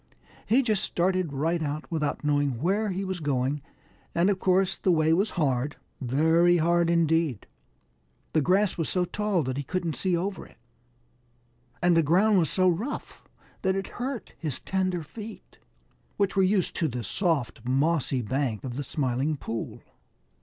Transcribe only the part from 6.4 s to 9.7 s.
hard indeed. The grass was so tall that he